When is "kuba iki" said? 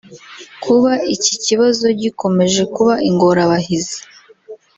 0.63-1.33